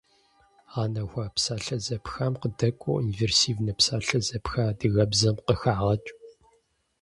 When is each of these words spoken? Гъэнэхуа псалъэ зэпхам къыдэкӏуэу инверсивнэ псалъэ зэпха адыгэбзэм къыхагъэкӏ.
Гъэнэхуа 0.71 1.25
псалъэ 1.35 1.77
зэпхам 1.85 2.33
къыдэкӏуэу 2.41 3.01
инверсивнэ 3.03 3.73
псалъэ 3.77 4.19
зэпха 4.27 4.61
адыгэбзэм 4.71 5.37
къыхагъэкӏ. 5.45 6.09